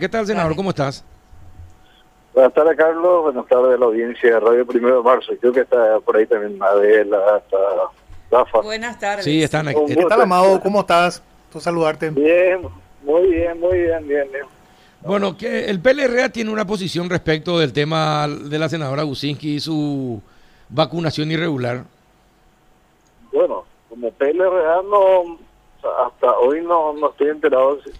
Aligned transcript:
¿Qué 0.00 0.08
tal, 0.08 0.24
senador? 0.28 0.54
¿Cómo 0.54 0.70
estás? 0.70 1.04
Buenas 2.32 2.54
tardes, 2.54 2.76
Carlos. 2.76 3.22
Buenas 3.24 3.48
tardes 3.48 3.74
a 3.74 3.78
la 3.78 3.86
audiencia 3.86 4.34
de 4.34 4.38
Radio 4.38 4.64
Primero 4.64 4.98
de 4.98 5.02
Marzo. 5.02 5.32
Creo 5.40 5.52
que 5.52 5.62
está 5.62 5.98
por 5.98 6.16
ahí 6.16 6.24
también 6.24 6.56
Adela, 6.62 7.42
está 7.42 7.56
Rafa. 8.30 8.60
Buenas 8.60 8.96
tardes. 9.00 9.24
Sí, 9.24 9.42
están 9.42 9.66
aquí. 9.66 9.80
¿Qué 9.88 10.04
tal, 10.04 10.20
Amado? 10.20 10.60
¿Cómo 10.60 10.82
estás? 10.82 11.20
Tú 11.50 11.58
saludarte. 11.58 12.10
Bien, 12.10 12.62
muy 13.02 13.26
bien, 13.26 13.58
muy 13.58 13.76
bien, 13.76 14.06
bien, 14.06 14.28
bien. 14.30 14.44
Bueno, 15.00 15.36
que 15.36 15.64
el 15.64 15.80
PLRA 15.80 16.28
tiene 16.28 16.52
una 16.52 16.64
posición 16.64 17.10
respecto 17.10 17.58
del 17.58 17.72
tema 17.72 18.28
de 18.28 18.56
la 18.56 18.68
senadora 18.68 19.02
Gusinski 19.02 19.56
y 19.56 19.58
su 19.58 20.22
vacunación 20.68 21.32
irregular. 21.32 21.82
Bueno, 23.32 23.64
como 23.88 24.12
PLRA 24.12 24.80
no, 24.88 25.38
hasta 26.06 26.38
hoy 26.38 26.62
no, 26.62 26.92
no 26.92 27.10
estoy 27.10 27.30
enterado 27.30 27.82
si, 27.82 27.90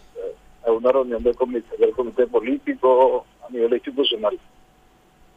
a 0.67 0.73
una 0.73 0.93
reunión 0.93 1.23
del 1.23 1.37
comité, 1.37 1.77
del 1.77 1.93
comité 1.93 2.27
político 2.27 3.27
a 3.47 3.51
nivel 3.51 3.75
institucional. 3.75 4.39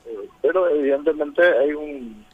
Eh, 0.05 0.29
pero 0.41 0.67
evidentemente 0.69 1.41
hay 1.43 1.73
un 1.73 2.25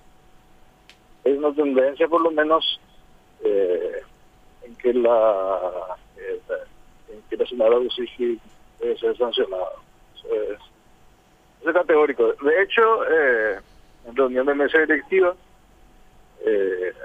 hay 1.25 1.33
una 1.33 1.53
tendencia 1.53 2.07
por 2.07 2.21
lo 2.21 2.31
menos 2.31 2.79
eh, 3.43 4.01
en 4.63 4.75
que 4.75 4.93
la 4.93 5.97
eh, 6.17 6.41
en 7.09 7.21
que 7.29 7.37
la 7.37 7.45
senadora 7.45 7.79
debe 8.79 8.97
ser 8.97 9.17
sancionada. 9.17 9.71
Es, 10.25 11.67
es 11.67 11.73
categórico. 11.73 12.33
De 12.33 12.63
hecho, 12.63 13.03
eh, 13.05 13.59
en 14.07 14.15
reunión 14.15 14.45
de 14.45 14.55
mesa 14.55 14.79
directiva, 14.79 15.35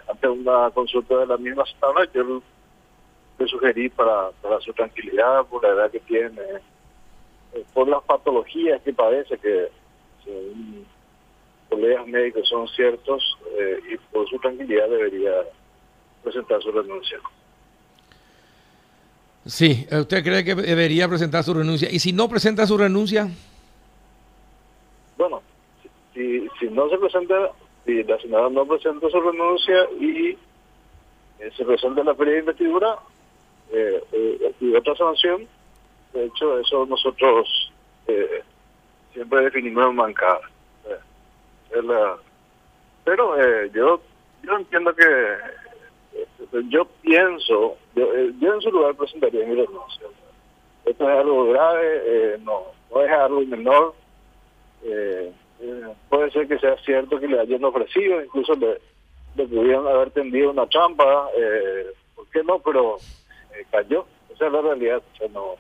ante 0.08 0.28
una 0.28 0.70
consulta 0.70 1.18
de 1.18 1.26
la 1.26 1.36
misma 1.36 1.64
senadora, 1.66 2.08
yo 2.12 2.42
le 3.42 3.48
sugerí 3.48 3.88
para, 3.88 4.30
para 4.40 4.60
su 4.60 4.72
tranquilidad, 4.72 5.44
por 5.46 5.62
la 5.62 5.70
edad 5.70 5.90
que 5.90 6.00
tiene, 6.00 6.42
eh, 7.54 7.64
por 7.74 7.88
las 7.88 8.02
patologías 8.04 8.80
que 8.82 8.92
padece, 8.92 9.36
que 9.38 9.68
según 10.24 10.86
colegas 11.68 12.06
médicos 12.06 12.48
son 12.48 12.68
ciertos, 12.68 13.22
eh, 13.58 13.80
y 13.92 13.96
por 14.12 14.28
su 14.28 14.38
tranquilidad 14.38 14.88
debería 14.88 15.32
presentar 16.22 16.62
su 16.62 16.70
renuncia. 16.70 17.18
Sí, 19.44 19.86
¿usted 19.90 20.22
cree 20.22 20.44
que 20.44 20.54
debería 20.54 21.08
presentar 21.08 21.42
su 21.42 21.52
renuncia? 21.52 21.90
Y 21.90 21.98
si 21.98 22.12
no 22.12 22.28
presenta 22.28 22.66
su 22.66 22.78
renuncia, 22.78 23.28
Bueno, 25.18 25.42
si, 26.14 26.48
si 26.60 26.68
no 26.68 26.88
se 26.88 26.98
presenta, 26.98 27.34
si 27.84 28.04
la 28.04 28.18
senadora 28.18 28.50
no 28.50 28.66
presenta 28.66 29.10
su 29.10 29.20
renuncia 29.20 29.88
y 30.00 30.38
eh, 31.40 31.50
se 31.56 31.64
presenta 31.64 32.04
la 32.04 32.14
feria 32.14 32.34
de 32.34 32.40
investidura 32.40 32.98
eh, 33.72 34.02
eh, 34.12 34.54
y 34.60 34.74
otra 34.74 34.94
sanción, 34.96 35.48
de 36.12 36.26
hecho, 36.26 36.58
eso 36.58 36.86
nosotros 36.86 37.72
eh, 38.06 38.42
siempre 39.12 39.42
definimos 39.42 39.86
en 39.86 39.96
bancada. 39.96 40.40
Eh, 40.86 41.80
pero 43.04 43.40
eh, 43.40 43.70
yo, 43.74 44.00
yo 44.42 44.56
entiendo 44.56 44.94
que 44.94 45.04
eh, 45.04 46.26
yo 46.68 46.84
pienso, 47.00 47.76
yo, 47.94 48.14
eh, 48.14 48.32
yo 48.38 48.54
en 48.54 48.60
su 48.60 48.70
lugar 48.70 48.94
presentaría 48.94 49.46
mi 49.46 49.54
renuncia. 49.54 50.06
Esto 50.84 51.08
es 51.10 51.18
algo 51.18 51.46
grave, 51.46 52.38
no, 52.42 52.64
no 52.92 53.02
es 53.02 53.10
algo 53.10 53.40
menor. 53.42 53.94
Puede 56.08 56.30
ser 56.32 56.48
que 56.48 56.58
sea 56.58 56.76
cierto 56.84 57.18
que 57.18 57.28
le 57.28 57.38
hayan 57.40 57.64
ofrecido, 57.64 58.22
incluso 58.22 58.54
le, 58.54 58.78
le 59.36 59.46
pudieron 59.46 59.86
haber 59.86 60.10
tendido 60.10 60.50
una 60.50 60.66
trampa, 60.66 61.28
eh, 61.36 61.86
¿por 62.14 62.28
qué 62.28 62.42
no? 62.42 62.58
Pero 62.58 62.98
cayó, 63.64 64.06
esa 64.34 64.46
es 64.46 64.52
la 64.52 64.60
realidad. 64.60 65.02
O 65.14 65.16
sea, 65.16 65.28
no, 65.28 65.54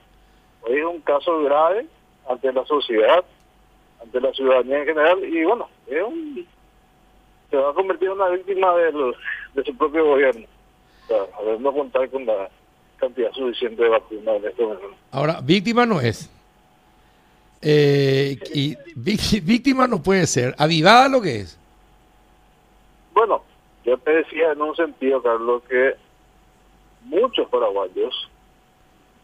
hoy 0.62 0.78
es 0.78 0.84
un 0.84 1.00
caso 1.00 1.42
grave 1.42 1.86
ante 2.28 2.52
la 2.52 2.64
sociedad, 2.66 3.24
ante 4.02 4.20
la 4.20 4.32
ciudadanía 4.32 4.78
en 4.80 4.86
general, 4.86 5.24
y 5.24 5.44
bueno, 5.44 5.68
es 5.86 6.02
un, 6.02 6.46
se 7.50 7.56
va 7.56 7.70
a 7.70 7.74
convertir 7.74 8.08
en 8.08 8.14
una 8.14 8.28
víctima 8.28 8.74
de 8.76 9.64
su 9.64 9.76
propio 9.76 10.04
gobierno, 10.06 10.46
o 11.04 11.06
sea, 11.08 11.18
a 11.38 11.42
ver, 11.42 11.60
no 11.60 11.72
contar 11.72 12.08
con 12.10 12.24
la 12.26 12.48
cantidad 12.96 13.32
suficiente 13.32 13.82
de 13.82 13.88
vacunas 13.88 14.36
en 14.36 14.44
este 14.46 14.62
momento. 14.62 14.96
ahora, 15.10 15.40
víctima 15.42 15.84
no 15.84 16.00
es. 16.00 16.30
Eh, 17.60 18.38
y 18.54 18.74
ví- 18.96 19.40
víctima 19.44 19.86
no 19.86 20.02
puede 20.02 20.26
ser. 20.26 20.54
Avivada 20.58 21.08
lo 21.08 21.20
que 21.20 21.40
es. 21.40 21.58
Bueno, 23.14 23.42
yo 23.84 23.96
te 23.98 24.10
decía 24.12 24.52
en 24.52 24.62
un 24.62 24.74
sentido, 24.74 25.22
Carlos, 25.22 25.62
que 25.68 25.94
muchos 27.04 27.48
paraguayos, 27.48 28.30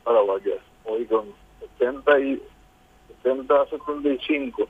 paraguayos, 0.04 0.60
hoy 0.84 1.04
con 1.06 1.32
70 1.78 2.20
y 2.20 2.42
70 3.22 3.66
75, 3.66 4.68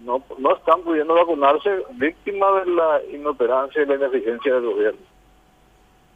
no, 0.00 0.22
no 0.38 0.56
están 0.56 0.82
pudiendo 0.82 1.14
vacunarse 1.14 1.84
víctimas 1.92 2.64
de 2.64 2.72
la 2.72 3.02
inoperancia 3.12 3.82
y 3.82 3.86
la 3.86 3.96
ineficiencia 3.96 4.54
del 4.54 4.64
gobierno. 4.64 5.00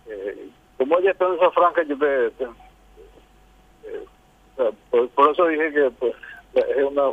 Eh, 0.06 0.48
como 0.78 0.98
ella 0.98 1.10
está 1.12 1.34
esa 1.34 1.50
franja, 1.50 1.82
yo 1.82 1.98
te... 1.98 2.26
eh, 2.26 4.04
por, 4.90 5.08
por 5.10 5.30
eso 5.30 5.46
dije 5.46 5.72
que 5.72 5.90
pues, 5.98 6.14
es 6.54 6.84
una 6.84 7.10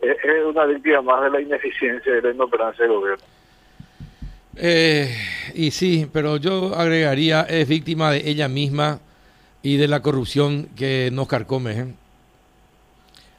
es 0.00 0.44
una 0.44 0.66
víctima 0.66 1.02
más 1.02 1.22
de 1.22 1.30
la 1.30 1.40
ineficiencia 1.40 2.16
y 2.16 2.20
la 2.20 2.30
inoperancia 2.30 2.84
del 2.84 2.94
gobierno. 2.94 3.24
Eh, 4.56 5.14
y 5.54 5.70
sí, 5.70 6.08
pero 6.12 6.36
yo 6.36 6.74
agregaría, 6.74 7.42
es 7.42 7.66
víctima 7.68 8.10
de 8.12 8.28
ella 8.28 8.48
misma 8.48 9.00
y 9.62 9.76
de 9.76 9.88
la 9.88 10.00
corrupción 10.00 10.68
que 10.76 11.10
nos 11.12 11.26
carcome. 11.28 11.72
¿eh? 11.72 11.94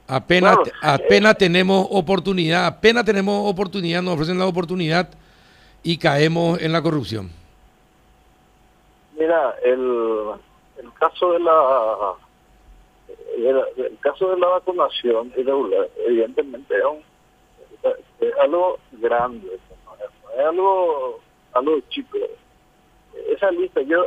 Apenas, 0.07 0.57
Claro. 0.57 0.71
apenas 0.81 1.37
tenemos 1.37 1.87
oportunidad, 1.89 2.65
apenas 2.65 3.05
tenemos 3.05 3.49
oportunidad, 3.49 4.01
nos 4.01 4.15
ofrecen 4.15 4.37
la 4.37 4.45
oportunidad 4.45 5.09
y 5.83 5.97
caemos 5.97 6.61
en 6.61 6.71
la 6.71 6.81
corrupción. 6.81 7.29
Mira, 9.17 9.55
el, 9.63 10.31
el 10.83 10.93
caso 10.99 11.31
de 11.33 11.39
la 11.39 12.13
el, 13.37 13.47
el 13.85 13.97
caso 13.99 14.29
de 14.29 14.39
la 14.39 14.47
vacunación 14.47 15.31
irregular, 15.37 15.87
evidentemente 16.05 16.73
es, 16.77 16.83
un, 16.85 17.91
es 18.19 18.33
algo 18.41 18.79
grande, 18.93 19.47
algo 20.45 21.19
algo 21.53 21.79
chico. 21.89 22.17
Esa 23.29 23.51
lista, 23.51 23.81
yo 23.81 24.03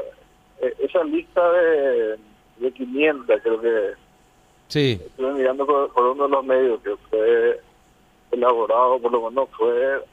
eh, 0.61 0.75
esa 0.81 1.03
lista 1.05 1.53
de, 1.53 2.19
de 2.59 2.73
500 2.73 3.41
creo 3.43 3.61
que 3.61 3.95
Sí, 4.69 5.01
estuve 5.03 5.33
mirando 5.33 5.67
por, 5.67 5.91
por 5.95 6.07
uno 6.09 6.25
de 6.25 6.31
los 6.31 6.45
medios 6.45 6.81
que 6.83 6.95
fue 7.09 7.61
elaborado, 8.31 8.99
por 8.99 9.13
lo 9.13 9.31
menos 9.31 9.49
fue 9.57 10.05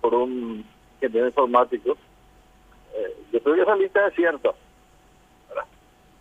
por 0.00 0.14
un 0.14 0.64
ingeniero 0.94 1.26
informático. 1.26 1.96
Eh, 2.94 3.16
yo 3.32 3.40
creo 3.40 3.56
que 3.56 3.62
esa 3.62 3.74
lista 3.74 4.06
es 4.06 4.14
cierta. 4.14 4.54
¿verdad? 5.48 5.64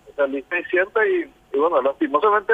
Esa 0.08 0.26
lista 0.26 0.58
es 0.58 0.68
cierta 0.70 1.06
y, 1.06 1.32
y 1.54 1.58
bueno, 1.60 1.84
lastimosamente 1.84 2.54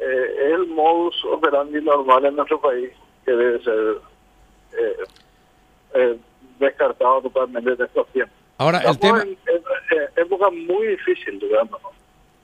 eh, 0.00 0.34
es 0.38 0.52
el 0.54 0.66
modus 0.68 1.22
operandi 1.26 1.82
normal 1.82 2.24
en 2.24 2.36
nuestro 2.36 2.58
país 2.62 2.90
que 3.26 3.32
debe 3.32 3.62
ser 3.62 3.98
eh, 4.72 4.96
eh, 5.94 6.16
descartado 6.58 7.22
totalmente 7.22 7.70
en 7.72 7.82
estos 7.82 8.06
tiempos. 8.08 8.36
ahora 8.58 8.78
el 8.78 8.90
Estamos 8.90 9.22
tema, 9.22 9.22
en, 9.22 10.22
época 10.22 10.50
muy 10.50 10.88
difícil, 10.88 11.38
digamos. 11.38 11.80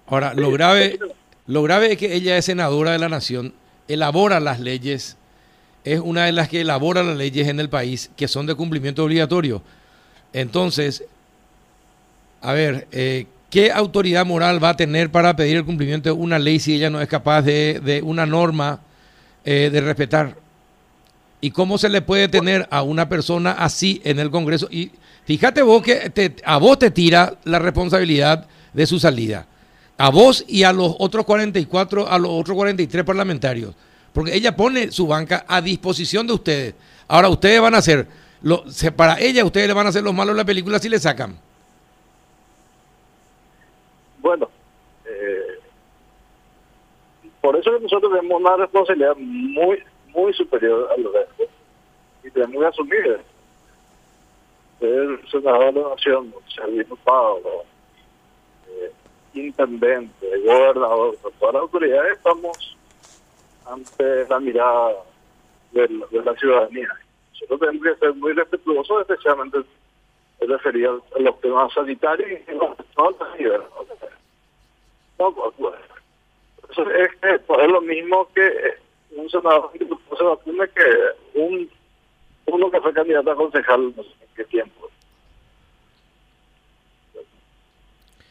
ahora 0.06 0.34
lo 0.34 0.50
grave, 0.50 0.98
lo 1.46 1.62
grave 1.62 1.92
es 1.92 1.98
que 1.98 2.14
ella 2.14 2.36
es 2.36 2.44
senadora 2.44 2.92
de 2.92 2.98
la 2.98 3.08
nación, 3.08 3.54
elabora 3.88 4.40
las 4.40 4.60
leyes, 4.60 5.16
es 5.84 6.00
una 6.00 6.24
de 6.24 6.32
las 6.32 6.48
que 6.48 6.62
elabora 6.62 7.02
las 7.02 7.16
leyes 7.16 7.46
en 7.48 7.60
el 7.60 7.68
país 7.68 8.10
que 8.16 8.26
son 8.26 8.46
de 8.46 8.54
cumplimiento 8.54 9.04
obligatorio. 9.04 9.62
Entonces, 10.32 11.04
a 12.40 12.52
ver, 12.52 12.88
eh, 12.90 13.26
¿qué 13.50 13.70
autoridad 13.70 14.26
moral 14.26 14.62
va 14.62 14.70
a 14.70 14.76
tener 14.76 15.10
para 15.10 15.36
pedir 15.36 15.58
el 15.58 15.64
cumplimiento 15.64 16.08
de 16.08 16.12
una 16.12 16.38
ley 16.38 16.58
si 16.58 16.74
ella 16.74 16.90
no 16.90 17.00
es 17.00 17.08
capaz 17.08 17.42
de, 17.42 17.80
de 17.80 18.02
una 18.02 18.26
norma 18.26 18.80
eh, 19.44 19.70
de 19.72 19.80
respetar? 19.80 20.45
¿Y 21.46 21.52
cómo 21.52 21.78
se 21.78 21.88
le 21.88 22.02
puede 22.02 22.26
tener 22.26 22.66
a 22.72 22.82
una 22.82 23.08
persona 23.08 23.52
así 23.52 24.00
en 24.04 24.18
el 24.18 24.32
Congreso? 24.32 24.66
Y 24.68 24.90
fíjate 25.26 25.62
vos 25.62 25.80
que 25.80 26.10
te- 26.10 26.34
a 26.44 26.58
vos 26.58 26.76
te 26.76 26.90
tira 26.90 27.34
la 27.44 27.60
responsabilidad 27.60 28.48
de 28.72 28.84
su 28.84 28.98
salida. 28.98 29.46
A 29.96 30.10
vos 30.10 30.44
y 30.48 30.64
a 30.64 30.72
los 30.72 30.96
otros 30.98 31.24
44, 31.24 32.08
a 32.10 32.18
los 32.18 32.32
otros 32.32 32.56
43 32.56 33.04
parlamentarios. 33.04 33.76
Porque 34.12 34.34
ella 34.34 34.56
pone 34.56 34.90
su 34.90 35.06
banca 35.06 35.44
a 35.46 35.60
disposición 35.60 36.26
de 36.26 36.32
ustedes. 36.32 36.74
Ahora 37.06 37.28
ustedes 37.28 37.60
van 37.60 37.76
a 37.76 37.78
hacer, 37.78 38.08
lo, 38.42 38.64
para 38.96 39.20
ella 39.20 39.44
ustedes 39.44 39.68
le 39.68 39.72
van 39.74 39.86
a 39.86 39.90
hacer 39.90 40.02
los 40.02 40.12
malos 40.12 40.32
en 40.32 40.38
la 40.38 40.44
película 40.44 40.80
si 40.80 40.88
le 40.88 40.98
sacan. 40.98 41.36
Bueno, 44.20 44.50
eh, 45.04 45.60
por 47.40 47.56
eso 47.56 47.70
nosotros 47.78 48.10
tenemos 48.16 48.40
una 48.40 48.56
responsabilidad 48.56 49.14
muy 49.16 49.78
muy 50.16 50.32
superior 50.32 50.88
a 50.90 50.96
los 51.00 51.12
restos 51.12 51.48
y 52.24 52.30
tenemos 52.30 52.60
que 52.60 52.66
asumir. 52.66 53.20
Ser 54.80 55.30
senador 55.30 55.74
de 55.74 55.80
la 55.82 55.88
nación, 55.90 56.34
servir 56.54 56.86
pago, 57.04 57.64
eh, 58.68 58.92
intendente, 59.34 60.26
gobernador, 60.44 61.16
todas 61.38 61.54
las 61.54 61.62
autoridades 61.62 62.16
estamos 62.16 62.76
ante 63.66 64.28
la 64.28 64.40
mirada 64.40 64.94
de 65.72 65.88
la, 66.24 66.34
ciudadanía. 66.34 66.88
Nosotros 67.32 67.60
tenemos 67.60 67.82
que 67.82 68.00
ser 68.00 68.14
muy 68.14 68.32
respetuosos, 68.32 69.00
especialmente 69.02 69.58
referido 70.40 71.02
a 71.16 71.20
los 71.20 71.40
temas 71.40 71.72
sanitarios 71.72 72.40
y 72.46 72.52
no, 72.52 72.76
no, 72.96 73.10
no, 75.18 75.32
pues, 75.32 75.74
eso 76.70 76.90
es, 76.90 77.10
es, 77.22 77.40
es 77.40 77.68
lo 77.70 77.80
mismo 77.80 78.28
que 78.34 78.76
un 79.10 79.30
senador 79.30 79.70
que 79.72 79.78
se 79.78 80.24
vacune 80.24 80.68
que 80.68 81.40
un 81.40 81.68
uno 82.46 82.70
que 82.70 82.80
fue 82.80 82.92
candidato 82.92 83.30
a 83.30 83.36
concejal 83.36 83.92
no 83.96 84.02
en 84.02 84.28
qué 84.36 84.44
tiempo. 84.44 84.88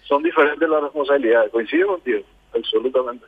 Son 0.04 0.24
diferentes 0.24 0.69
las 0.69 0.83
responsabilidades, 0.83 1.51
coincido 1.51 1.88
contigo, 1.88 2.22
absolutamente. 2.54 3.25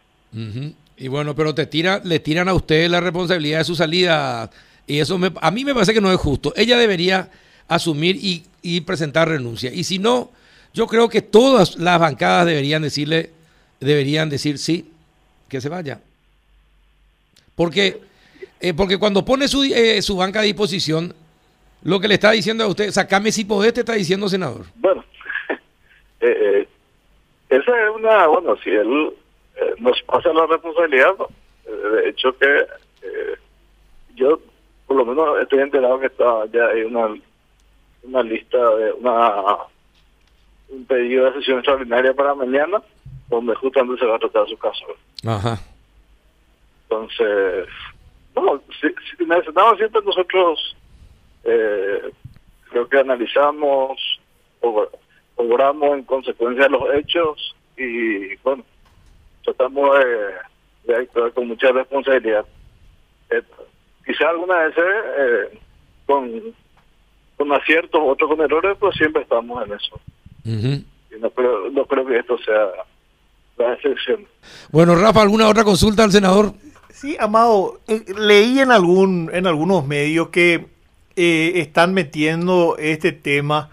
Y 0.97 1.07
bueno, 1.07 1.35
pero 1.35 1.53
te 1.53 1.65
tira, 1.65 2.01
le 2.03 2.19
tiran 2.19 2.47
a 2.47 2.53
usted 2.53 2.89
la 2.89 3.01
responsabilidad 3.01 3.59
de 3.59 3.63
su 3.65 3.75
salida 3.75 4.49
y 4.85 4.99
eso 4.99 5.17
me, 5.17 5.31
a 5.41 5.51
mí 5.51 5.65
me 5.65 5.73
parece 5.73 5.94
que 5.94 6.01
no 6.01 6.11
es 6.11 6.19
justo. 6.19 6.53
Ella 6.55 6.77
debería 6.77 7.29
asumir 7.67 8.15
y, 8.15 8.45
y 8.61 8.81
presentar 8.81 9.27
renuncia. 9.27 9.73
Y 9.73 9.83
si 9.83 9.99
no, 9.99 10.31
yo 10.73 10.88
creo 10.88 11.09
que 11.09 11.21
todas 11.21 11.77
las 11.77 11.99
bancadas 11.99 12.45
deberían 12.45 12.83
decirle, 12.83 13.31
deberían 13.79 14.29
decir 14.29 14.57
sí, 14.57 14.89
que 15.49 15.59
se 15.59 15.69
vaya. 15.69 15.99
Porque, 17.57 18.00
eh, 18.59 18.74
porque 18.75 19.00
cuando 19.00 19.25
pone 19.25 19.48
su, 19.48 19.63
eh, 19.63 20.00
su 20.04 20.15
banca 20.15 20.42
a 20.42 20.44
disposición, 20.44 21.15
lo 21.81 22.00
que 22.00 22.07
le 22.07 22.13
está 22.13 22.30
diciendo 22.31 22.63
a 22.63 22.68
usted, 22.68 22.92
sacame 22.92 23.31
si 23.31 23.45
podés, 23.45 23.74
te 23.74 23.80
está 23.80 23.94
diciendo 23.94 24.30
senador. 24.30 24.65
Bueno, 24.75 25.04
eh, 26.21 26.68
esa 27.50 27.83
es 27.83 27.95
una, 27.95 28.27
bueno, 28.27 28.56
si 28.63 28.69
él 28.69 29.12
nos 29.80 30.00
pasa 30.04 30.31
la 30.33 30.45
responsabilidad, 30.45 31.15
de 31.65 32.09
hecho 32.09 32.38
que 32.38 32.63
yo 34.13 34.39
por 34.86 34.98
lo 34.98 35.06
menos 35.06 35.42
estoy 35.42 35.59
enterado 35.59 36.00
que 36.00 36.06
está 36.07 36.45
ya 36.54 36.68
hay 36.68 36.83
una, 36.83 37.15
una 38.04 38.24
lista 38.24 38.57
de 38.75 38.92
una 38.94 39.57
un 40.69 40.86
pedido 40.86 41.25
de 41.25 41.39
sesión 41.39 41.57
extraordinaria 41.57 42.13
para 42.13 42.36
mañana 42.36 42.81
donde 43.30 43.56
justamente 43.56 44.00
se 44.00 44.06
va 44.06 44.15
a 44.15 44.19
tratar 44.19 44.48
su 44.48 44.57
caso. 44.57 44.86
Ajá. 45.25 45.59
Entonces, 46.89 47.68
no, 48.36 48.62
si, 48.80 48.88
si 49.18 49.25
necesitamos 49.25 49.78
siempre 49.78 50.01
nosotros 50.06 50.75
eh, 51.44 52.12
creo 52.69 52.88
que 52.88 53.00
analizamos, 53.00 54.19
obramos 55.36 55.98
en 55.98 56.04
consecuencia 56.04 56.63
de 56.63 56.69
los 56.69 56.94
hechos 56.95 57.56
y 57.78 58.36
bueno, 58.38 58.63
tratamos 59.44 59.89
de, 60.86 60.95
actuar 60.95 61.31
con 61.34 61.48
mucha 61.48 61.72
responsabilidad. 61.72 62.45
Eh, 63.30 63.42
quizá 64.06 64.30
alguna 64.30 64.57
vez 64.60 64.75
eh, 64.78 65.60
con, 66.06 66.42
con 67.38 67.54
aciertos, 67.54 68.01
otros 68.04 68.30
con 68.30 68.42
errores, 68.42 68.78
pero 68.80 68.92
siempre 68.94 69.24
estamos 69.24 69.66
en 69.66 69.74
eso. 69.74 70.00
Y 70.45 71.19
no 71.19 71.30
creo, 71.30 71.69
no 71.69 71.86
creo 71.86 72.06
que 72.06 72.19
esto 72.19 72.38
sea 72.40 72.72
la 73.57 73.74
excepción. 73.74 74.25
Bueno, 74.72 74.95
Rafa, 74.95 75.22
¿alguna 75.22 75.50
otra 75.50 75.63
consulta 75.63 76.04
al 76.04 76.12
senador? 76.12 76.54
Sí, 76.97 77.15
Amado, 77.19 77.79
eh, 77.88 78.03
leí 78.17 78.59
en 78.59 78.71
algún 78.71 79.29
en 79.31 79.45
algunos 79.45 79.85
medios 79.85 80.29
que 80.29 80.65
eh, 81.15 81.51
están 81.57 81.94
metiendo 81.94 82.75
este 82.79 83.11
tema 83.11 83.69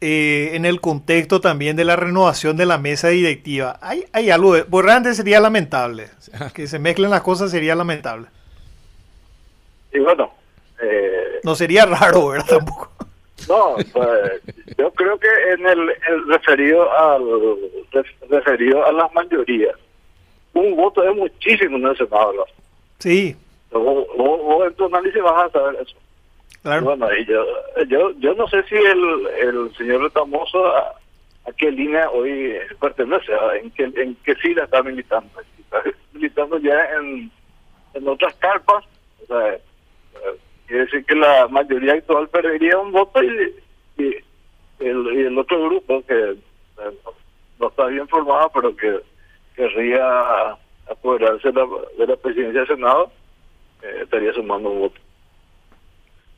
eh, 0.00 0.52
en 0.54 0.64
el 0.64 0.80
contexto 0.80 1.42
también 1.42 1.76
de 1.76 1.84
la 1.84 1.96
renovación 1.96 2.56
de 2.56 2.64
la 2.64 2.78
mesa 2.78 3.08
directiva. 3.08 3.78
Hay, 3.82 4.06
hay 4.14 4.30
algo, 4.30 4.54
de, 4.54 4.64
pues 4.64 4.86
realmente 4.86 5.12
sería 5.12 5.38
lamentable, 5.38 6.08
que 6.54 6.66
se 6.66 6.78
mezclen 6.78 7.10
las 7.10 7.20
cosas 7.20 7.50
sería 7.50 7.74
lamentable. 7.74 8.28
Y 9.92 9.98
bueno, 9.98 10.32
no 11.44 11.54
sería 11.54 11.84
raro, 11.84 12.28
¿verdad? 12.28 12.46
Tampoco. 12.56 12.90
No, 13.50 13.76
pues, 13.92 14.40
yo 14.78 14.90
creo 14.92 15.18
que 15.18 15.28
en 15.52 15.66
el, 15.66 15.90
referido 16.26 16.90
al 16.90 17.22
referido 18.30 18.86
a 18.86 18.92
las 18.92 19.12
mayorías, 19.12 19.76
un 20.54 20.74
voto 20.74 21.02
es 21.06 21.14
muchísimo 21.14 21.76
en 21.76 21.84
el 21.88 21.96
Senado. 21.98 22.46
Sí. 23.02 23.36
Vos, 23.72 24.06
vos, 24.16 24.66
en 24.68 24.74
tu 24.74 24.84
análisis 24.84 25.20
vas 25.20 25.46
a 25.46 25.50
saber 25.50 25.82
eso. 25.82 25.96
Claro. 26.62 26.84
Bueno, 26.84 27.08
y 27.12 27.24
yo, 27.24 27.44
yo, 27.88 28.12
yo 28.20 28.34
no 28.34 28.46
sé 28.46 28.62
si 28.68 28.76
el, 28.76 29.26
el 29.40 29.74
señor 29.76 30.02
Retamoso 30.02 30.64
a, 30.66 30.94
a, 31.48 31.52
qué 31.56 31.72
línea 31.72 32.08
hoy 32.10 32.54
pertenece, 32.80 33.32
en 33.60 33.72
qué, 33.72 33.90
en 34.00 34.14
qué 34.22 34.36
fila 34.36 34.62
está 34.62 34.84
militando. 34.84 35.28
Está 35.58 35.82
militando 36.12 36.58
ya 36.58 36.78
en, 36.96 37.28
en 37.94 38.06
otras 38.06 38.36
carpas. 38.36 38.84
O 39.24 39.26
sea, 39.26 39.58
quiere 40.68 40.84
decir 40.84 41.04
que 41.04 41.16
la 41.16 41.48
mayoría 41.48 41.94
actual 41.94 42.28
perdería 42.28 42.78
un 42.78 42.92
voto 42.92 43.20
y, 43.20 43.52
y, 43.98 44.16
el, 44.78 45.06
y 45.12 45.20
el 45.22 45.36
otro 45.36 45.60
grupo 45.64 46.04
que 46.06 46.14
eh, 46.14 46.98
no 47.58 47.66
está 47.66 47.86
bien 47.86 48.06
formado, 48.06 48.48
pero 48.54 48.76
que 48.76 49.00
querría 49.56 50.56
apoderarse 51.02 51.48
de 51.48 51.54
la, 51.54 51.66
de 51.98 52.06
la 52.06 52.16
presidencia 52.16 52.60
del 52.60 52.68
Senado, 52.68 53.10
eh, 53.82 54.00
estaría 54.02 54.32
sumando 54.32 54.70
un 54.70 54.80
voto. 54.80 55.00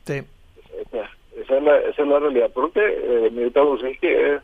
Sí. 0.05 0.13
Esa, 0.13 1.09
esa, 1.39 1.57
es, 1.57 1.63
la, 1.63 1.77
esa 1.79 2.01
es 2.01 2.07
la 2.07 2.19
realidad, 2.19 2.49
porque 2.53 2.81
eh, 2.81 3.29
Mirta 3.31 3.61
que 4.01 4.35
es 4.35 4.41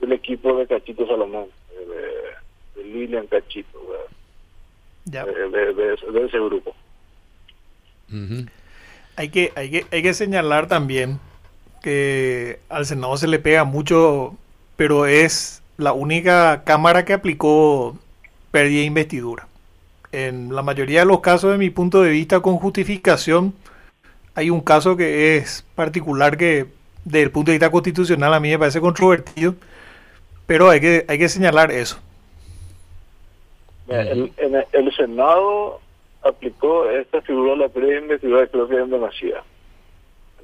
del 0.00 0.12
equipo 0.12 0.56
de 0.56 0.66
Cachito 0.66 1.06
Salomón, 1.06 1.46
de, 1.70 2.80
de 2.80 2.88
Lilian 2.88 3.26
Cachito, 3.26 3.80
ya. 5.06 5.24
De, 5.24 5.32
de, 5.50 5.74
de, 5.74 6.24
ese 6.24 6.38
grupo. 6.38 6.74
hay, 9.16 9.28
que, 9.28 9.52
hay, 9.54 9.70
que, 9.70 9.86
hay 9.90 10.02
que 10.02 10.14
señalar 10.14 10.66
también 10.66 11.18
que 11.82 12.58
al 12.70 12.86
Senado 12.86 13.16
se 13.18 13.28
le 13.28 13.38
pega 13.38 13.64
mucho, 13.64 14.34
pero 14.76 15.04
es 15.04 15.62
la 15.76 15.92
única 15.92 16.64
cámara 16.64 17.04
que 17.04 17.12
aplicó 17.12 17.98
pérdida 18.54 18.82
de 18.82 18.86
investidura. 18.86 19.48
En 20.12 20.54
la 20.54 20.62
mayoría 20.62 21.00
de 21.00 21.06
los 21.06 21.18
casos, 21.18 21.50
de 21.50 21.58
mi 21.58 21.70
punto 21.70 22.02
de 22.02 22.10
vista, 22.10 22.38
con 22.38 22.54
justificación, 22.58 23.52
hay 24.36 24.48
un 24.48 24.60
caso 24.60 24.96
que 24.96 25.36
es 25.36 25.66
particular 25.74 26.36
que, 26.36 26.66
desde 27.04 27.22
el 27.24 27.32
punto 27.32 27.50
de 27.50 27.56
vista 27.56 27.72
constitucional, 27.72 28.32
a 28.32 28.38
mí 28.38 28.50
me 28.50 28.58
parece 28.60 28.80
controvertido, 28.80 29.56
pero 30.46 30.70
hay 30.70 30.80
que, 30.80 31.04
hay 31.08 31.18
que 31.18 31.28
señalar 31.28 31.72
eso. 31.72 31.98
El, 33.88 34.32
el, 34.36 34.94
Senado 34.94 35.80
aplicó 36.22 36.88
esta 36.88 37.22
figura 37.22 37.54
de 37.54 37.56
la 37.56 37.68
pérdida 37.70 37.94
de 37.94 38.02
investidura, 38.02 38.46
creo 38.46 38.68
que 38.68 38.80
es 38.80 38.88
demasiado. 38.88 39.42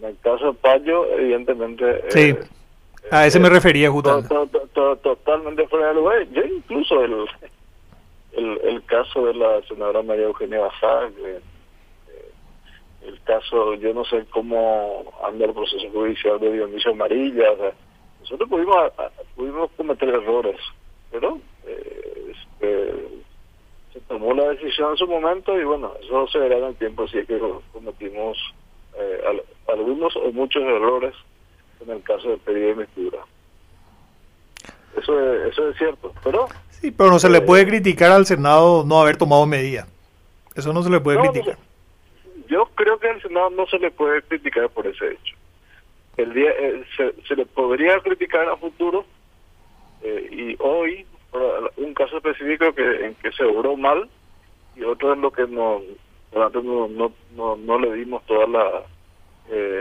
En 0.00 0.08
el 0.08 0.18
caso 0.18 0.46
de 0.46 0.54
Payo, 0.54 1.06
evidentemente. 1.16 2.02
Sí. 2.08 2.30
Eh, 2.30 2.40
a 3.12 3.24
ese 3.24 3.38
me 3.38 3.48
refería 3.48 3.88
justamente. 3.88 4.34
totalmente 4.74 5.68
fuera 5.68 5.88
de 5.88 5.94
lugar. 5.94 6.26
Yo 6.32 6.42
incluso 6.42 7.04
el, 7.04 7.14
el, 8.32 8.60
el 8.62 8.84
caso 8.84 9.26
de 9.26 9.34
la 9.34 9.62
senadora 9.62 10.02
María 10.02 10.26
Eugenia 10.26 10.60
Bazán, 10.60 11.12
eh, 11.24 11.40
el 13.02 13.20
caso, 13.22 13.74
yo 13.74 13.94
no 13.94 14.04
sé 14.04 14.26
cómo 14.30 15.12
anda 15.24 15.46
el 15.46 15.54
proceso 15.54 15.90
judicial 15.90 16.38
de 16.38 16.52
Dionisio 16.52 16.92
Amarilla, 16.92 17.46
nosotros 18.20 18.48
pudimos, 18.48 18.92
pudimos 19.34 19.70
cometer 19.72 20.08
errores, 20.10 20.60
pero 21.10 21.38
eh, 21.66 22.32
este, 22.32 22.94
se 23.92 24.00
tomó 24.02 24.34
la 24.34 24.50
decisión 24.50 24.90
en 24.90 24.96
su 24.98 25.06
momento 25.06 25.58
y 25.58 25.64
bueno, 25.64 25.92
eso 26.00 26.28
se 26.28 26.38
verá 26.38 26.58
en 26.58 26.64
el 26.64 26.76
tiempo 26.76 27.08
si 27.08 27.18
es 27.18 27.26
que 27.26 27.40
cometimos 27.72 28.38
eh, 28.98 29.42
algunos 29.68 30.14
o 30.16 30.30
muchos 30.32 30.62
errores 30.62 31.14
en 31.80 31.90
el 31.90 32.02
caso 32.02 32.28
de 32.30 32.36
pedir 32.38 32.64
de 32.64 32.70
investidura. 32.70 33.18
Eso 34.96 35.18
es, 35.18 35.52
eso 35.52 35.68
es 35.68 35.78
cierto, 35.78 36.12
pero 36.22 36.46
Sí, 36.80 36.90
pero 36.90 37.10
no 37.10 37.18
se 37.18 37.28
le 37.28 37.38
eh, 37.38 37.42
puede 37.42 37.66
criticar 37.66 38.10
al 38.10 38.24
Senado 38.24 38.84
no 38.86 39.00
haber 39.00 39.16
tomado 39.16 39.44
medidas. 39.46 39.86
Eso 40.54 40.72
no 40.72 40.82
se 40.82 40.90
le 40.90 41.00
puede 41.00 41.20
criticar. 41.20 41.58
yo 42.48 42.66
creo 42.74 42.98
que 42.98 43.08
al 43.08 43.22
Senado 43.22 43.50
no 43.50 43.66
se 43.66 43.78
le 43.78 43.90
puede 43.90 44.22
criticar 44.22 44.68
por 44.70 44.86
ese 44.86 45.12
hecho. 45.12 45.36
El 46.16 46.32
día 46.32 46.50
eh, 46.58 46.84
se, 46.96 47.36
le 47.36 47.46
podría 47.46 48.00
criticar 48.00 48.48
a 48.48 48.56
futuro 48.56 49.04
eh, 50.02 50.28
y 50.30 50.56
hoy 50.58 51.06
un 51.76 51.94
caso 51.94 52.16
específico 52.16 52.74
que 52.74 53.06
en 53.06 53.14
que 53.16 53.30
se 53.32 53.44
obró 53.44 53.76
mal 53.76 54.08
y 54.74 54.82
otro 54.82 55.12
en 55.12 55.20
lo 55.20 55.30
que 55.30 55.46
no 55.46 55.80
no, 56.32 56.88
no, 56.88 57.12
no, 57.36 57.56
no 57.56 57.78
le 57.78 57.94
dimos 57.94 58.26
toda 58.26 58.48
la 58.48 58.82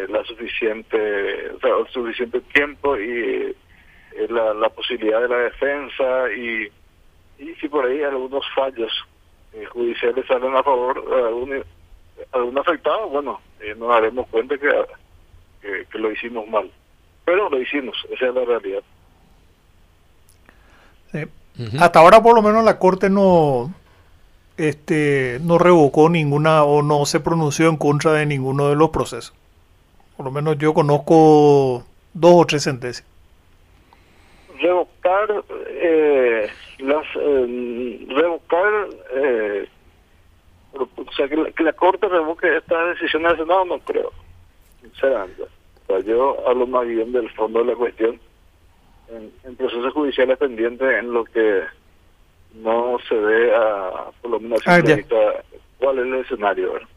la 0.07 0.23
suficiente 0.25 1.51
o 1.51 1.59
sea, 1.59 1.71
el 1.79 1.87
suficiente 1.87 2.41
tiempo 2.53 2.97
y 2.97 3.55
la, 4.29 4.53
la 4.53 4.69
posibilidad 4.69 5.21
de 5.21 5.27
la 5.27 5.37
defensa 5.37 6.31
y 6.31 6.69
y 7.39 7.55
si 7.55 7.69
por 7.69 7.85
ahí 7.85 8.03
algunos 8.03 8.43
fallos 8.53 8.91
eh, 9.53 9.65
judiciales 9.65 10.25
salen 10.27 10.55
a 10.55 10.61
favor 10.61 11.09
de 11.09 11.27
algún, 11.27 11.63
algún 12.33 12.57
afectado, 12.57 13.09
bueno, 13.09 13.39
eh, 13.61 13.73
nos 13.75 13.89
daremos 13.89 14.27
cuenta 14.27 14.57
que, 14.57 14.69
que, 15.89 15.97
lo 15.97 16.11
hicimos 16.11 16.47
mal. 16.47 16.69
Pero 17.25 17.49
lo 17.49 17.61
hicimos, 17.61 17.95
esa 18.11 18.27
es 18.27 18.33
la 18.33 18.45
realidad. 18.45 18.83
Sí. 21.11 21.23
Hasta 21.79 21.99
ahora 21.99 22.21
por 22.21 22.35
lo 22.35 22.41
menos 22.41 22.63
la 22.63 22.77
Corte 22.77 23.09
no, 23.09 23.73
este, 24.57 25.39
no 25.41 25.57
revocó 25.57 26.09
ninguna 26.09 26.63
o 26.63 26.81
no 26.81 27.05
se 27.05 27.19
pronunció 27.19 27.69
en 27.69 27.77
contra 27.77 28.13
de 28.13 28.25
ninguno 28.25 28.69
de 28.69 28.75
los 28.75 28.89
procesos. 28.89 29.33
Por 30.17 30.25
lo 30.25 30.31
menos 30.31 30.57
yo 30.57 30.73
conozco 30.73 31.85
dos 32.13 32.33
o 32.35 32.45
tres 32.45 32.63
sentencias. 32.63 33.07
Revocar, 34.59 35.43
eh, 35.67 36.49
las, 36.79 37.05
eh, 37.15 38.05
revocar, 38.09 38.87
eh, 39.13 39.67
o 40.73 41.11
sea, 41.15 41.27
que 41.27 41.35
la, 41.35 41.51
que 41.51 41.63
la, 41.63 41.73
Corte 41.73 42.07
revoque 42.07 42.57
esta 42.57 42.85
decisión 42.87 43.23
del 43.23 43.37
Senado, 43.37 43.65
no 43.65 43.79
creo, 43.79 44.11
sinceramente. 44.81 45.43
O 45.43 45.47
sea, 45.87 45.99
yo 46.01 46.37
hablo 46.47 46.67
más 46.67 46.85
bien 46.85 47.11
del 47.11 47.29
fondo 47.31 47.59
de 47.59 47.65
la 47.65 47.75
cuestión 47.75 48.19
en, 49.09 49.31
en 49.43 49.55
procesos 49.55 49.93
judiciales 49.93 50.37
pendientes 50.37 50.87
en 50.99 51.11
lo 51.11 51.23
que 51.25 51.63
no 52.55 52.97
se 53.07 53.15
ve 53.15 53.55
a, 53.55 54.11
por 54.21 54.31
lo 54.31 54.39
menos 54.39 54.61
Ah, 54.65 54.81
cuál 55.77 55.99
es 55.99 56.05
el 56.05 56.15
escenario. 56.15 56.73
¿verdad? 56.73 56.87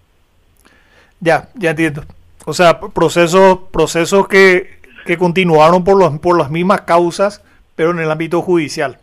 Ya, 1.21 1.49
ya 1.55 1.71
entiendo. 1.71 2.03
O 2.45 2.53
sea, 2.53 2.81
procesos, 2.81 3.61
procesos 3.71 4.27
que, 4.27 4.81
que 5.07 5.17
continuaron 5.17 5.85
por, 5.85 5.97
los, 5.97 6.19
por 6.19 6.37
las 6.37 6.51
mismas 6.51 6.83
causas, 6.83 7.45
pero 7.77 7.91
en 7.91 8.01
el 8.01 8.11
ámbito 8.11 8.43
judicial. 8.43 8.99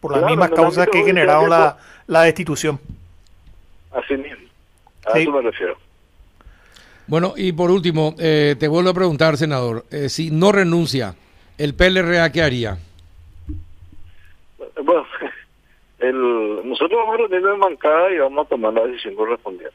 Por 0.00 0.12
las 0.12 0.20
Claro, 0.20 0.34
mismas 0.34 0.50
causas 0.50 0.88
que 0.88 1.02
generaron 1.04 1.50
la, 1.50 1.76
eso- 1.78 2.02
la 2.06 2.22
destitución. 2.22 2.80
Así 3.92 4.14
mismo. 4.16 4.46
A 5.06 5.12
Sí. 5.12 5.22
eso 5.22 5.32
me 5.32 5.42
refiero. 5.42 5.76
Bueno, 7.06 7.34
y 7.36 7.52
por 7.52 7.70
último, 7.70 8.14
eh, 8.18 8.54
te 8.58 8.68
vuelvo 8.68 8.90
a 8.90 8.94
preguntar, 8.94 9.36
senador, 9.36 9.84
eh, 9.90 10.08
si 10.08 10.30
no 10.30 10.52
renuncia, 10.52 11.16
¿el 11.58 11.74
PLRA 11.74 12.30
qué 12.30 12.42
haría? 12.42 12.78
Bueno, 14.82 15.04
el, 15.98 16.68
nosotros 16.68 16.98
vamos 17.00 17.14
a 17.14 17.18
reunirnos 17.18 17.54
en 17.54 17.60
bancada 17.60 18.10
y 18.12 18.18
vamos 18.18 18.46
a 18.46 18.48
tomar 18.48 18.72
la 18.74 18.86
decisión 18.86 19.14
correspondiente. 19.16 19.74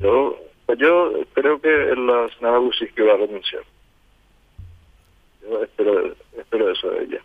Yo, 0.00 0.36
pues 0.66 0.78
yo 0.78 1.12
creo 1.32 1.60
que 1.60 1.68
la 1.68 2.28
senadora 2.36 2.58
Busiski 2.58 3.00
va 3.02 3.14
a 3.14 3.18
renunciar. 3.18 3.62
Yo 5.48 5.62
espero, 5.62 6.14
espero 6.38 6.70
eso 6.70 6.90
de 6.90 7.04
ella. 7.04 7.20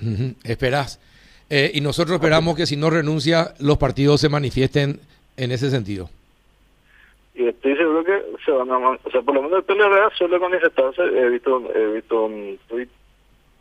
Ujú, 0.00 0.34
Esperás. 0.44 1.00
Eh, 1.50 1.72
y 1.74 1.80
nosotros 1.80 2.14
esperamos 2.16 2.56
que 2.56 2.66
si 2.66 2.76
no 2.76 2.90
renuncia, 2.90 3.54
los 3.58 3.78
partidos 3.78 4.20
se 4.20 4.28
manifiesten 4.28 5.00
en 5.36 5.52
ese 5.52 5.70
sentido. 5.70 6.10
Y 7.34 7.46
estoy 7.46 7.76
seguro 7.76 8.04
que 8.04 8.20
se 8.44 8.50
van 8.50 8.70
a... 8.70 8.76
O 8.76 9.10
sea, 9.10 9.22
por 9.22 9.34
lo 9.34 9.42
menos 9.42 9.58
el 9.58 9.64
PLRA 9.64 10.10
suele 10.16 10.38
manifestarse. 10.38 11.02
He 11.02 11.28
visto, 11.30 11.72
he 11.74 11.94
visto 11.94 12.24
un 12.26 12.58
tuit 12.68 12.88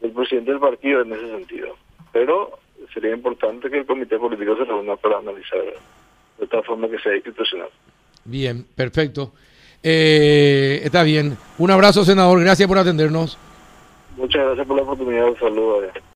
del 0.02 0.12
presidente 0.12 0.52
del 0.52 0.60
partido 0.60 1.02
en 1.02 1.14
ese 1.14 1.30
sentido. 1.30 1.76
Pero 2.12 2.60
sería 2.94 3.14
importante 3.14 3.70
que 3.70 3.80
el 3.80 3.86
comité 3.86 4.18
político 4.18 4.58
se 4.58 4.66
reúna 4.66 4.96
para 4.96 5.20
analizar 5.20 5.60
de 6.40 6.48
tal 6.48 6.64
forma 6.64 6.90
que 6.90 7.00
sea 7.00 7.16
institucional. 7.16 7.70
Bien, 8.26 8.66
perfecto. 8.76 9.32
Eh, 9.84 10.82
está 10.84 11.04
bien. 11.04 11.38
Un 11.60 11.72
abrazo, 11.72 12.04
senador. 12.04 12.42
Gracias 12.42 12.68
por 12.68 12.78
atendernos. 12.78 13.38
Muchas 14.18 14.46
gracias 14.46 14.68
por 14.68 14.78
la 14.78 14.84
oportunidad. 14.84 15.30
Un 15.30 15.38
saludo. 15.38 15.82